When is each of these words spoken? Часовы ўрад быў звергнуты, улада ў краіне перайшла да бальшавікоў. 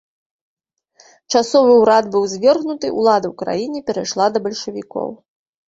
Часовы 1.31 1.75
ўрад 1.81 2.09
быў 2.17 2.23
звергнуты, 2.33 2.93
улада 3.03 3.27
ў 3.31 3.39
краіне 3.45 3.79
перайшла 3.91 4.25
да 4.35 4.45
бальшавікоў. 4.51 5.09